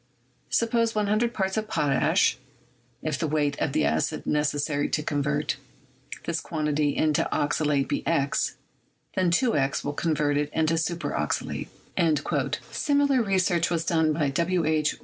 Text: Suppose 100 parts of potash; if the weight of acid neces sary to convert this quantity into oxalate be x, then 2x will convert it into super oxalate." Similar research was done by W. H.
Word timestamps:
Suppose 0.49 0.95
100 0.95 1.31
parts 1.31 1.57
of 1.57 1.67
potash; 1.67 2.39
if 3.03 3.19
the 3.19 3.27
weight 3.27 3.55
of 3.61 3.77
acid 3.77 4.23
neces 4.25 4.61
sary 4.61 4.89
to 4.89 5.03
convert 5.03 5.57
this 6.23 6.39
quantity 6.41 6.97
into 6.97 7.29
oxalate 7.31 7.87
be 7.87 8.01
x, 8.07 8.55
then 9.13 9.29
2x 9.29 9.83
will 9.85 9.93
convert 9.93 10.37
it 10.37 10.49
into 10.53 10.75
super 10.75 11.11
oxalate." 11.11 11.67
Similar 12.71 13.21
research 13.21 13.69
was 13.69 13.85
done 13.85 14.11
by 14.11 14.29
W. 14.31 14.65
H. 14.65 14.95